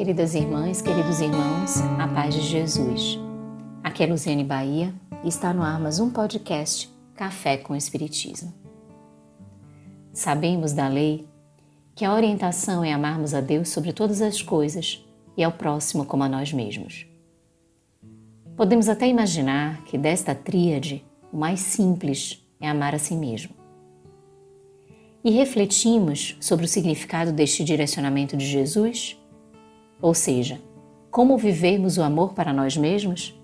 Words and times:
queridas 0.00 0.34
irmãs, 0.34 0.80
queridos 0.80 1.20
irmãos, 1.20 1.76
a 1.98 2.08
paz 2.08 2.34
de 2.34 2.40
Jesus. 2.40 3.18
Aqui 3.84 4.02
é 4.02 4.06
Luziane 4.06 4.42
Bahia 4.42 4.94
e 5.22 5.28
está 5.28 5.52
no 5.52 5.62
ar 5.62 5.78
mais 5.78 6.00
um 6.00 6.08
podcast 6.08 6.90
Café 7.14 7.58
com 7.58 7.76
Espiritismo. 7.76 8.50
Sabemos 10.10 10.72
da 10.72 10.88
lei 10.88 11.28
que 11.94 12.02
a 12.02 12.14
orientação 12.14 12.82
é 12.82 12.94
amarmos 12.94 13.34
a 13.34 13.42
Deus 13.42 13.68
sobre 13.68 13.92
todas 13.92 14.22
as 14.22 14.40
coisas 14.40 15.04
e 15.36 15.44
ao 15.44 15.52
próximo 15.52 16.06
como 16.06 16.22
a 16.22 16.30
nós 16.30 16.50
mesmos. 16.50 17.04
Podemos 18.56 18.88
até 18.88 19.06
imaginar 19.06 19.84
que 19.84 19.98
desta 19.98 20.34
tríade, 20.34 21.04
o 21.30 21.36
mais 21.36 21.60
simples 21.60 22.42
é 22.58 22.70
amar 22.70 22.94
a 22.94 22.98
si 22.98 23.14
mesmo. 23.14 23.54
E 25.22 25.30
refletimos 25.30 26.38
sobre 26.40 26.64
o 26.64 26.68
significado 26.68 27.32
deste 27.32 27.62
direcionamento 27.62 28.34
de 28.34 28.46
Jesus 28.46 29.19
ou 30.00 30.14
seja, 30.14 30.60
como 31.10 31.36
vivermos 31.36 31.98
o 31.98 32.02
amor 32.02 32.32
para 32.32 32.52
nós 32.52 32.76
mesmos? 32.76 33.38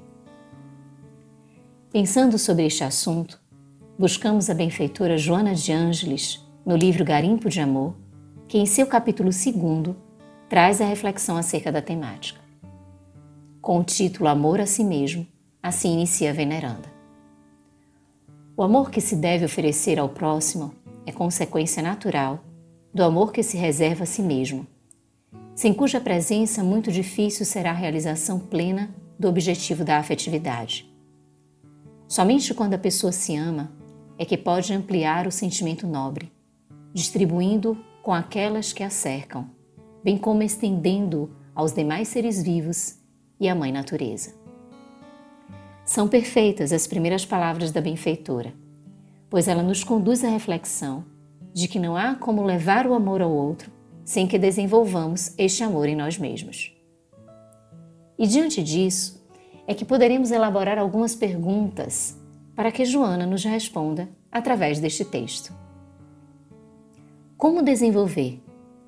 Pensando 1.91 2.39
sobre 2.39 2.67
este 2.67 2.85
assunto, 2.85 3.41
buscamos 3.99 4.49
a 4.49 4.55
benfeitora 4.55 5.19
Joana 5.19 5.55
de 5.55 5.73
Ângeles 5.73 6.45
no 6.65 6.77
livro 6.77 7.05
Garimpo 7.05 7.49
de 7.49 7.61
Amor, 7.61 7.95
que 8.49 8.59
em 8.59 8.67
seu 8.67 8.87
capítulo 8.87 9.31
2 9.31 9.97
traz 10.49 10.81
a 10.81 10.87
reflexão 10.87 11.37
acerca 11.37 11.73
da 11.73 11.83
temática. 11.83 12.41
Com 13.61 13.81
o 13.81 13.85
título 13.85 14.29
Amor 14.29 14.61
a 14.61 14.67
si 14.67 14.85
mesmo, 14.85 15.27
assim 15.63 15.95
inicia 15.95 16.31
a 16.31 16.35
veneranda. 16.35 16.95
O 18.57 18.63
amor 18.63 18.91
que 18.91 19.01
se 19.01 19.17
deve 19.17 19.45
oferecer 19.45 19.99
ao 19.99 20.09
próximo 20.09 20.73
é 21.05 21.13
consequência 21.13 21.83
natural 21.83 22.43
do 22.95 23.03
amor 23.03 23.33
que 23.33 23.43
se 23.43 23.57
reserva 23.57 24.05
a 24.05 24.07
si 24.07 24.23
mesmo 24.23 24.67
sem 25.57 25.73
cuja 25.73 25.99
presença 25.99 26.63
muito 26.63 26.93
difícil 26.93 27.47
será 27.47 27.71
a 27.71 27.75
realização 27.75 28.39
plena 28.39 28.95
do 29.19 29.27
objetivo 29.27 29.87
da 29.87 29.97
afetividade. 29.97 30.87
Somente 32.07 32.53
quando 32.53 32.75
a 32.75 32.79
pessoa 32.79 33.11
se 33.11 33.35
ama 33.35 33.73
é 34.19 34.25
que 34.27 34.37
pode 34.37 34.75
ampliar 34.75 35.27
o 35.27 35.33
sentimento 35.33 35.87
nobre, 35.87 36.31
distribuindo 36.93 37.77
com 38.03 38.13
aquelas 38.13 38.75
que 38.75 38.83
a 38.83 38.91
cercam, 38.91 39.51
bem 40.05 40.19
como 40.19 40.43
estendendo 40.43 41.35
aos 41.55 41.73
demais 41.73 42.09
seres 42.09 42.43
vivos 42.43 42.99
e 43.41 43.49
à 43.49 43.55
Mãe 43.55 43.73
Natureza. 43.73 44.35
São 45.87 46.07
perfeitas 46.07 46.71
as 46.71 46.87
primeiras 46.87 47.25
palavras 47.25 47.73
da 47.73 47.81
benfeitora, 47.81 48.53
pois 49.31 49.49
ela 49.49 49.63
nos 49.63 49.83
conduz 49.83 50.23
à 50.23 50.29
reflexão 50.29 51.03
de 51.55 51.67
que 51.67 51.79
não 51.79 51.97
há 51.97 52.15
como 52.15 52.45
levar 52.45 52.87
o 52.87 52.93
amor 52.93 53.23
ao 53.23 53.33
outro 53.33 53.76
sem 54.07 54.25
que 54.25 54.39
desenvolvamos 54.39 55.35
este 55.37 55.65
amor 55.65 55.89
em 55.89 55.97
nós 55.97 56.17
mesmos. 56.17 56.73
E 58.17 58.25
diante 58.25 58.63
disso, 58.63 59.21
é 59.67 59.75
que 59.75 59.85
poderemos 59.85 60.31
elaborar 60.31 60.79
algumas 60.79 61.17
perguntas 61.17 62.17
para 62.55 62.71
que 62.71 62.85
Joana 62.85 63.27
nos 63.27 63.45
responda 63.45 64.09
através 64.31 64.79
deste 64.79 65.05
texto. 65.05 65.53
Como 67.37 67.65
desenvolver 67.65 68.41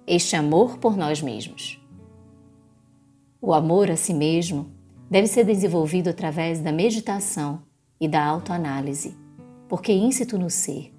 este 0.07 0.37
amor 0.37 0.79
por 0.79 0.97
nós 0.97 1.21
mesmos? 1.21 1.85
O 3.43 3.53
amor 3.53 3.91
a 3.91 3.97
si 3.97 4.15
mesmo 4.15 4.71
deve 5.11 5.27
ser 5.27 5.45
desenvolvido 5.45 6.09
através 6.09 6.61
da 6.61 6.71
meditação 6.71 7.63
e 8.01 8.07
da 8.07 8.25
autoanálise, 8.25 9.17
porque 9.69 9.93
íncito 9.93 10.39
no 10.39 10.49
ser 10.49 10.95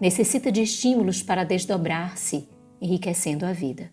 necessita 0.00 0.52
de 0.52 0.62
estímulos 0.62 1.22
para 1.22 1.42
desdobrar-se 1.42 2.53
enriquecendo 2.84 3.46
a 3.46 3.52
vida. 3.52 3.90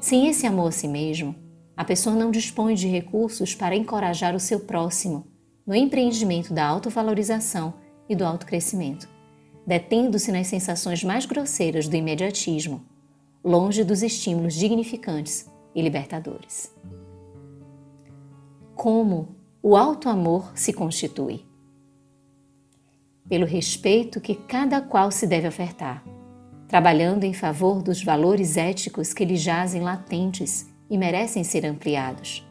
Sem 0.00 0.28
esse 0.28 0.46
amor 0.46 0.68
a 0.68 0.72
si 0.72 0.88
mesmo, 0.88 1.36
a 1.76 1.84
pessoa 1.84 2.16
não 2.16 2.30
dispõe 2.30 2.74
de 2.74 2.88
recursos 2.88 3.54
para 3.54 3.76
encorajar 3.76 4.34
o 4.34 4.40
seu 4.40 4.60
próximo 4.60 5.26
no 5.66 5.74
empreendimento 5.74 6.54
da 6.54 6.66
autovalorização 6.66 7.74
e 8.08 8.16
do 8.16 8.24
autocrescimento, 8.24 9.06
detendo-se 9.66 10.32
nas 10.32 10.46
sensações 10.46 11.04
mais 11.04 11.26
grosseiras 11.26 11.86
do 11.86 11.96
imediatismo, 11.96 12.82
longe 13.44 13.84
dos 13.84 14.02
estímulos 14.02 14.54
dignificantes 14.54 15.50
e 15.74 15.82
libertadores. 15.82 16.72
Como 18.74 19.36
o 19.62 19.76
alto 19.76 20.08
amor 20.08 20.50
se 20.54 20.72
constitui? 20.72 21.44
Pelo 23.28 23.44
respeito 23.44 24.20
que 24.20 24.34
cada 24.34 24.80
qual 24.80 25.10
se 25.10 25.26
deve 25.26 25.48
ofertar 25.48 26.15
trabalhando 26.68 27.24
em 27.24 27.32
favor 27.32 27.82
dos 27.82 28.02
valores 28.02 28.56
éticos 28.56 29.12
que 29.12 29.24
lhe 29.24 29.36
jazem 29.36 29.82
latentes 29.82 30.68
e 30.90 30.98
merecem 30.98 31.44
ser 31.44 31.64
ampliados, 31.64 32.46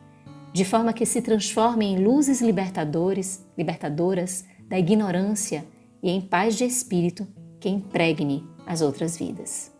de 0.54 0.64
forma 0.64 0.94
que 0.94 1.06
se 1.06 1.22
transformem 1.22 1.94
em 1.94 2.04
luzes 2.04 2.42
libertadores, 2.42 3.46
libertadoras 3.58 4.46
da 4.68 4.80
ignorância 4.80 5.66
e 6.02 6.10
em 6.10 6.22
paz 6.22 6.56
de 6.56 6.64
espírito 6.64 7.28
que 7.60 7.70
impregne 7.70 8.44
as 8.66 8.82
outras 8.82 9.18
vidas. 9.18 9.74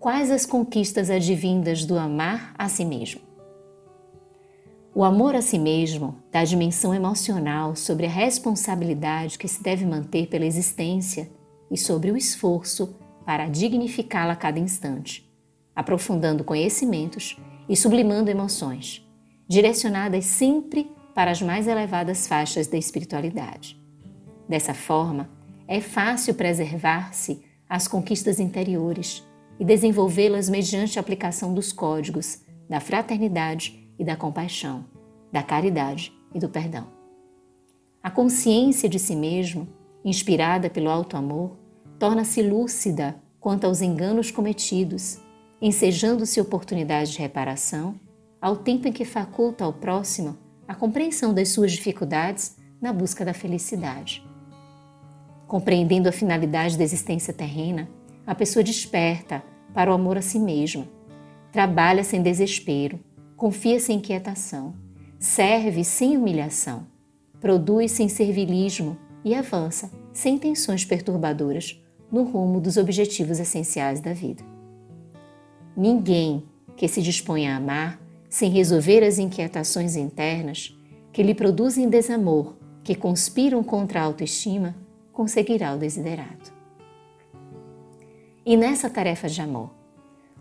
Quais 0.00 0.30
as 0.30 0.44
conquistas 0.44 1.08
advindas 1.08 1.84
do 1.84 1.98
amar 1.98 2.54
a 2.58 2.68
si 2.68 2.84
mesmo? 2.84 3.20
O 4.94 5.02
amor 5.02 5.34
a 5.34 5.42
si 5.42 5.58
mesmo 5.58 6.16
dá 6.30 6.44
dimensão 6.44 6.94
emocional 6.94 7.74
sobre 7.74 8.06
a 8.06 8.10
responsabilidade 8.10 9.38
que 9.38 9.48
se 9.48 9.62
deve 9.62 9.84
manter 9.84 10.28
pela 10.28 10.44
existência 10.46 11.28
e 11.70 11.76
sobre 11.76 12.10
o 12.10 12.16
esforço 12.16 12.96
para 13.24 13.48
dignificá-la 13.48 14.34
a 14.34 14.36
cada 14.36 14.58
instante, 14.58 15.30
aprofundando 15.74 16.44
conhecimentos 16.44 17.36
e 17.68 17.76
sublimando 17.76 18.30
emoções, 18.30 19.06
direcionadas 19.48 20.24
sempre 20.26 20.90
para 21.14 21.30
as 21.30 21.40
mais 21.40 21.66
elevadas 21.66 22.26
faixas 22.26 22.66
da 22.66 22.76
espiritualidade. 22.76 23.80
Dessa 24.48 24.74
forma, 24.74 25.30
é 25.66 25.80
fácil 25.80 26.34
preservar-se 26.34 27.42
as 27.68 27.88
conquistas 27.88 28.38
interiores 28.38 29.24
e 29.58 29.64
desenvolvê-las 29.64 30.48
mediante 30.48 30.98
a 30.98 31.00
aplicação 31.00 31.54
dos 31.54 31.72
códigos 31.72 32.40
da 32.68 32.80
fraternidade 32.80 33.88
e 33.98 34.04
da 34.04 34.16
compaixão, 34.16 34.84
da 35.32 35.42
caridade 35.42 36.12
e 36.34 36.38
do 36.38 36.48
perdão. 36.48 36.88
A 38.02 38.10
consciência 38.10 38.88
de 38.88 38.98
si 38.98 39.16
mesmo, 39.16 39.68
inspirada 40.04 40.68
pelo 40.68 40.90
alto 40.90 41.16
amor, 41.16 41.56
torna-se 41.98 42.42
lúcida 42.42 43.16
quanto 43.40 43.64
aos 43.64 43.80
enganos 43.80 44.30
cometidos, 44.30 45.18
ensejando-se 45.60 46.40
oportunidade 46.40 47.12
de 47.12 47.18
reparação, 47.18 47.94
ao 48.40 48.56
tempo 48.56 48.86
em 48.86 48.92
que 48.92 49.04
faculta 49.04 49.64
ao 49.64 49.72
próximo 49.72 50.36
a 50.68 50.74
compreensão 50.74 51.32
das 51.32 51.48
suas 51.48 51.72
dificuldades 51.72 52.56
na 52.80 52.92
busca 52.92 53.24
da 53.24 53.32
felicidade. 53.32 54.22
Compreendendo 55.46 56.08
a 56.08 56.12
finalidade 56.12 56.76
da 56.76 56.84
existência 56.84 57.32
terrena, 57.32 57.88
a 58.26 58.34
pessoa 58.34 58.62
desperta 58.62 59.42
para 59.72 59.90
o 59.90 59.94
amor 59.94 60.18
a 60.18 60.22
si 60.22 60.38
mesma, 60.38 60.86
trabalha 61.52 62.04
sem 62.04 62.22
desespero, 62.22 62.98
confia 63.36 63.78
sem 63.78 63.96
inquietação, 63.98 64.74
serve 65.18 65.84
sem 65.84 66.16
humilhação, 66.16 66.86
produz 67.40 67.92
sem 67.92 68.08
servilismo 68.08 68.98
e 69.24 69.34
avança 69.34 69.90
sem 70.12 70.38
tensões 70.38 70.84
perturbadoras 70.84 71.80
no 72.12 72.22
rumo 72.22 72.60
dos 72.60 72.76
objetivos 72.76 73.40
essenciais 73.40 74.00
da 74.00 74.12
vida. 74.12 74.44
Ninguém 75.76 76.44
que 76.76 76.86
se 76.86 77.02
disponha 77.02 77.54
a 77.54 77.56
amar 77.56 78.00
sem 78.28 78.50
resolver 78.50 79.02
as 79.02 79.18
inquietações 79.18 79.96
internas 79.96 80.76
que 81.12 81.22
lhe 81.22 81.34
produzem 81.34 81.88
desamor, 81.88 82.56
que 82.82 82.94
conspiram 82.94 83.62
contra 83.62 84.00
a 84.00 84.04
autoestima, 84.04 84.76
conseguirá 85.12 85.74
o 85.74 85.78
desiderato. 85.78 86.52
E 88.44 88.56
nessa 88.56 88.90
tarefa 88.90 89.28
de 89.28 89.40
amor, 89.40 89.70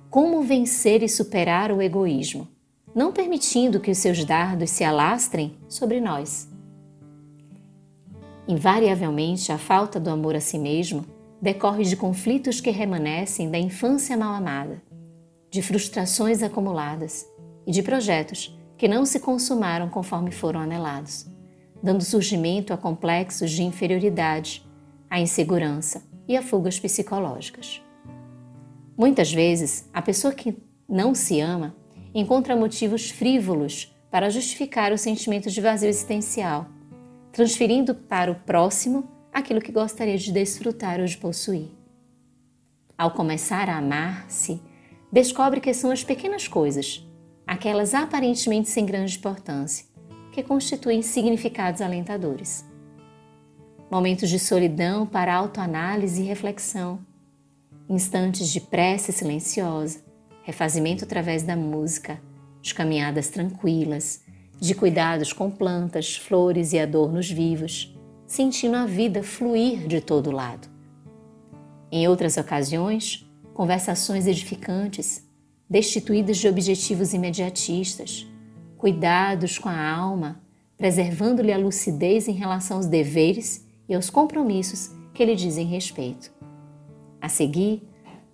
como 0.10 0.42
vencer 0.44 1.02
e 1.02 1.10
superar 1.10 1.72
o 1.72 1.82
egoísmo, 1.82 2.48
não 2.94 3.12
permitindo 3.12 3.80
que 3.80 3.90
os 3.90 3.98
seus 3.98 4.26
dardos 4.26 4.70
se 4.70 4.84
alastrem 4.84 5.58
sobre 5.68 6.02
nós? 6.02 6.53
Invariavelmente, 8.48 9.52
a 9.52 9.58
falta 9.58 10.00
do 10.00 10.10
amor 10.10 10.36
a 10.36 10.42
si 10.42 10.58
mesmo 10.58 11.06
decorre 11.42 11.84
de 11.84 11.96
conflitos 11.96 12.60
que 12.60 12.70
remanescem 12.70 13.50
da 13.50 13.58
infância 13.58 14.18
mal 14.18 14.34
amada, 14.34 14.82
de 15.50 15.62
frustrações 15.62 16.44
acumuladas 16.44 17.26
e 17.66 17.72
de 17.72 17.82
projetos 17.82 18.58
que 18.78 18.88
não 18.88 19.06
se 19.06 19.20
consumaram 19.20 19.90
conforme 19.90 20.32
foram 20.32 20.60
anelados, 20.60 21.26
dando 21.82 22.04
surgimento 22.04 22.74
a 22.74 22.78
complexos 22.78 23.52
de 23.52 23.64
inferioridade, 23.64 24.66
a 25.10 25.22
insegurança 25.22 26.04
e 26.28 26.36
a 26.36 26.42
fugas 26.42 26.80
psicológicas. 26.80 27.82
Muitas 28.98 29.32
vezes, 29.32 29.90
a 29.94 30.02
pessoa 30.02 30.34
que 30.34 30.58
não 30.88 31.16
se 31.16 31.40
ama 31.40 31.76
encontra 32.14 32.56
motivos 32.56 33.10
frívolos 33.10 33.96
para 34.12 34.30
justificar 34.30 34.92
o 34.92 34.98
sentimento 34.98 35.50
de 35.50 35.62
vazio 35.62 35.90
existencial, 35.90 36.68
transferindo 37.34 37.96
para 37.96 38.32
o 38.32 38.36
próximo 38.36 39.10
aquilo 39.34 39.60
que 39.60 39.72
gostaria 39.72 40.18
de 40.18 40.32
desfrutar 40.32 41.00
ou 41.00 41.06
de 41.06 41.18
possuir. 41.18 41.72
Ao 42.96 43.10
começar 43.10 43.68
a 43.70 43.78
amar-se, 43.78 44.62
descobre 45.12 45.60
que 45.60 45.74
são 45.74 45.90
as 45.90 46.04
pequenas 46.04 46.48
coisas, 46.48 47.04
aquelas 47.46 47.96
aparentemente 47.96 48.70
sem 48.70 48.86
grande 48.86 49.18
importância, 49.18 49.86
que 50.32 50.44
constituem 50.44 51.02
significados 51.02 51.82
alentadores. 51.82 52.64
Momentos 53.90 54.30
de 54.30 54.38
solidão 54.38 55.06
para 55.08 55.34
autoanálise 55.34 56.22
e 56.22 56.26
reflexão, 56.26 57.00
instantes 57.90 58.50
de 58.50 58.62
prece 58.62 59.12
silenciosa, 59.12 60.04
refazimento 60.44 61.04
através 61.04 61.42
da 61.42 61.56
música, 61.56 62.22
de 62.62 62.76
caminhadas 62.76 63.30
tranquilas, 63.30 64.24
de 64.60 64.74
cuidados 64.74 65.34
com 65.34 65.50
plantas, 65.50 66.16
flores 66.16 66.74
e 66.74 66.80
adornos 66.80 67.30
vivos, 67.30 67.96
sentindo 68.26 68.76
a 68.76 68.86
vida 68.86 69.22
fluir 69.22 69.88
de 69.88 70.02
todo 70.02 70.32
lado. 70.32 70.68
Em 71.92 72.08
outras 72.08 72.38
ocasiões, 72.38 73.30
conversações 73.54 74.26
edificantes, 74.26 75.24
destituídas 75.70 76.38
de 76.38 76.48
objetivos 76.48 77.14
imediatistas, 77.14 78.28
cuidados 78.78 79.58
com 79.58 79.70
a 79.70 79.90
alma, 79.90 80.42
preservando-lhe 80.78 81.54
a 81.54 81.58
lucidez 81.58 82.28
em 82.28 82.34
relação 82.34 82.78
aos 82.78 82.88
deveres 82.88 83.66
e 83.88 83.94
aos 83.94 84.10
compromissos 84.10 84.92
que 85.14 85.24
lhe 85.24 85.36
dizem 85.36 85.68
respeito. 85.68 86.32
A 87.22 87.30
seguir, 87.30 87.88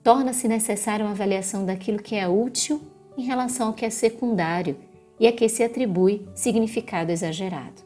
torna-se 0.04 0.48
necessária 0.48 1.06
uma 1.06 1.12
avaliação 1.12 1.65
daquilo 1.65 2.01
que 2.01 2.15
é 2.15 2.27
útil 2.27 2.81
em 3.18 3.24
relação 3.24 3.68
ao 3.68 3.74
que 3.74 3.86
é 3.86 3.89
secundário 3.89 4.77
e 5.19 5.27
a 5.27 5.31
que 5.31 5.50
se 5.50 5.63
atribui 5.63 6.27
significado 6.33 7.12
exagerado. 7.12 7.83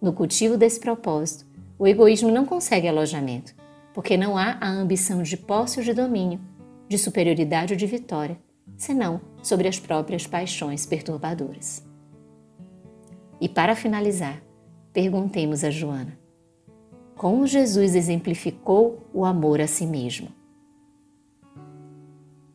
No 0.00 0.12
cultivo 0.12 0.56
desse 0.56 0.80
propósito, 0.80 1.46
o 1.78 1.86
egoísmo 1.86 2.30
não 2.30 2.44
consegue 2.44 2.88
alojamento, 2.88 3.54
porque 3.94 4.16
não 4.16 4.36
há 4.36 4.58
a 4.60 4.68
ambição 4.68 5.22
de 5.22 5.36
posse 5.36 5.78
ou 5.78 5.84
de 5.84 5.94
domínio, 5.94 6.40
de 6.88 6.98
superioridade 6.98 7.72
ou 7.72 7.78
de 7.78 7.86
vitória, 7.86 8.38
senão 8.76 9.20
sobre 9.42 9.68
as 9.68 9.78
próprias 9.78 10.26
paixões 10.26 10.84
perturbadoras. 10.84 11.84
E 13.40 13.48
para 13.48 13.76
finalizar, 13.76 14.42
perguntemos 14.92 15.64
a 15.64 15.70
Joana: 15.70 16.18
como 17.16 17.46
Jesus 17.46 17.94
exemplificou 17.94 19.06
o 19.12 19.24
amor 19.24 19.60
a 19.60 19.66
si 19.66 19.86
mesmo? 19.86 20.28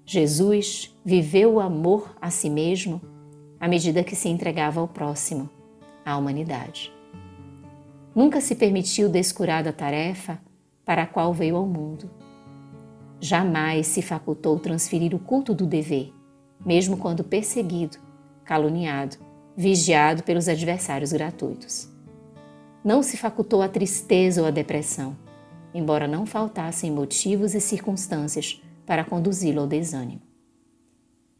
Jesus 0.06 0.96
viveu 1.04 1.54
o 1.54 1.60
amor 1.60 2.16
a 2.22 2.30
si 2.30 2.50
mesmo 2.50 3.02
à 3.60 3.68
medida 3.68 4.04
que 4.04 4.16
se 4.16 4.30
entregava 4.30 4.80
ao 4.80 4.88
próximo, 4.88 5.50
à 6.06 6.18
humanidade. 6.18 6.92
Nunca 8.16 8.42
se 8.42 8.56
permitiu 8.56 9.10
descurar 9.10 9.64
da 9.64 9.72
tarefa 9.72 10.40
para 10.84 11.04
a 11.04 11.08
qual 11.08 11.34
veio 11.34 11.56
ao 11.56 11.68
mundo. 11.68 12.10
Jamais 13.20 13.88
se 13.88 14.02
facultou 14.02 14.60
transferir 14.60 15.14
o 15.14 15.20
culto 15.20 15.54
do 15.54 15.66
dever, 15.66 16.14
mesmo 16.66 16.98
quando 16.98 17.24
perseguido, 17.24 17.98
caluniado, 18.44 19.18
vigiado 19.56 20.24
pelos 20.24 20.48
adversários 20.48 21.12
gratuitos. 21.12 21.90
Não 22.84 23.04
se 23.04 23.18
facultou 23.18 23.62
a 23.62 23.68
tristeza 23.68 24.42
ou 24.42 24.48
a 24.48 24.52
depressão, 24.52 25.18
embora 25.74 26.08
não 26.08 26.26
faltassem 26.26 26.90
motivos 26.90 27.54
e 27.54 27.60
circunstâncias 27.60 28.62
para 28.86 29.04
conduzi-lo 29.04 29.62
ao 29.62 29.68
desânimo. 29.68 30.22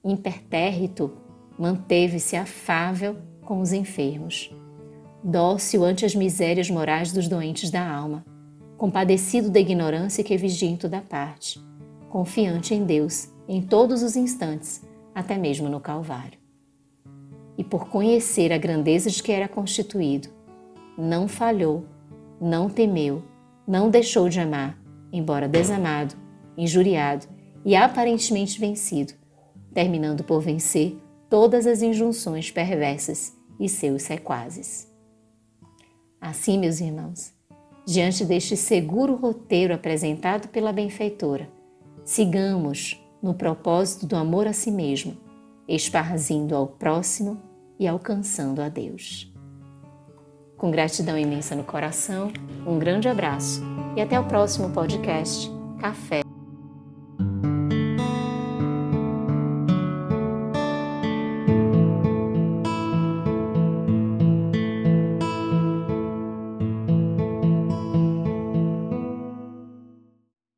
Impertérrito, 0.04 1.12
manteve-se 1.58 2.36
afável 2.36 3.18
com 3.44 3.60
os 3.60 3.74
enfermos, 3.74 4.54
dócil 5.24 5.84
ante 5.84 6.06
as 6.06 6.14
misérias 6.14 6.70
morais 6.70 7.12
dos 7.12 7.28
doentes 7.28 7.72
da 7.72 7.90
alma 7.90 8.24
compadecido 8.78 9.50
da 9.50 9.60
ignorância 9.60 10.24
que 10.24 10.38
vigia 10.38 10.70
em 10.70 10.78
toda 10.78 11.02
parte, 11.02 11.60
confiante 12.10 12.74
em 12.74 12.86
Deus 12.86 13.30
em 13.50 13.62
todos 13.62 14.04
os 14.04 14.16
instantes, 14.16 14.86
até 15.16 15.38
mesmo 15.38 15.70
no 15.70 15.80
Calvário. 15.80 16.38
E 17.58 17.64
por 17.64 17.88
conhecer 17.90 18.52
a 18.52 18.58
grandeza 18.58 19.10
de 19.10 19.24
que 19.24 19.32
era 19.32 19.48
constituído, 19.48 20.28
não 20.98 21.28
falhou, 21.28 21.86
não 22.40 22.70
temeu, 22.70 23.24
não 23.66 23.90
deixou 23.90 24.30
de 24.30 24.40
amar, 24.40 24.78
embora 25.12 25.48
desamado, 25.48 26.14
injuriado 26.58 27.26
e 27.66 27.76
aparentemente 27.76 28.60
vencido, 28.60 29.14
terminando 29.74 30.24
por 30.24 30.42
vencer 30.42 30.98
todas 31.30 31.68
as 31.68 31.82
injunções 31.82 32.52
perversas 32.52 33.36
e 33.60 33.68
seus 33.68 34.04
sequazes. 34.04 34.88
Assim, 36.20 36.58
meus 36.58 36.80
irmãos, 36.80 37.34
diante 37.86 38.26
deste 38.26 38.58
seguro 38.58 39.16
roteiro 39.16 39.74
apresentado 39.74 40.48
pela 40.50 40.74
benfeitora, 40.74 41.50
sigamos 42.04 43.02
no 43.22 43.34
propósito 43.34 44.06
do 44.06 44.16
amor 44.16 44.48
a 44.48 44.54
si 44.54 44.72
mesmo, 44.72 45.18
esparzindo 45.68 46.56
ao 46.56 46.68
próximo 46.68 47.42
e 47.80 47.88
alcançando 47.88 48.62
a 48.62 48.70
Deus. 48.70 49.32
Com 50.58 50.72
gratidão 50.72 51.18
imensa 51.18 51.56
no 51.56 51.64
coração, 51.64 52.32
um 52.66 52.80
grande 52.80 53.08
abraço 53.08 53.62
e 53.96 54.02
até 54.02 54.20
o 54.20 54.26
próximo 54.26 54.72
podcast 54.72 55.52
Café 55.80 56.27